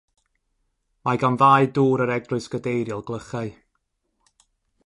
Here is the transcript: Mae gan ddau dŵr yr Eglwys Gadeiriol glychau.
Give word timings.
Mae 1.07 1.19
gan 1.23 1.37
ddau 1.41 1.69
dŵr 1.75 2.03
yr 2.07 2.15
Eglwys 2.17 2.49
Gadeiriol 2.55 3.07
glychau. 3.11 3.55